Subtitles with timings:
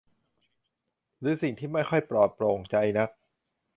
[1.19, 3.09] หรือสิ่งที่ไม่ค่อยปลอดโปร่งใจนัก